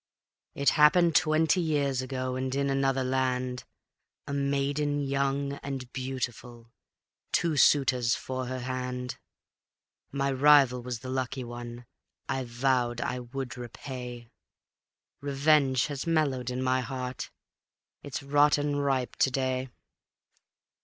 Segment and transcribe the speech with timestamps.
[0.55, 3.65] "It happened twenty years ago, and in another land:
[4.25, 6.71] A maiden young and beautiful,
[7.31, 9.19] two suitors for her hand.
[10.11, 11.85] My rival was the lucky one;
[12.27, 14.31] I vowed I would repay;
[15.21, 17.29] Revenge has mellowed in my heart,
[18.01, 19.69] it's rotten ripe to day.